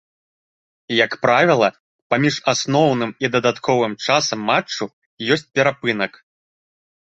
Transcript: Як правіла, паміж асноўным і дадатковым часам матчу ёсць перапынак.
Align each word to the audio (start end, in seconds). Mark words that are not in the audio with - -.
Як 1.05 1.11
правіла, 1.25 1.67
паміж 2.13 2.35
асноўным 2.53 3.11
і 3.27 3.31
дадатковым 3.35 3.93
часам 4.07 4.39
матчу 4.49 4.83
ёсць 5.37 5.47
перапынак. 5.61 6.13